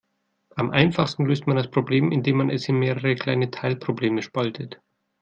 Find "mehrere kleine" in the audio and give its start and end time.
2.79-3.51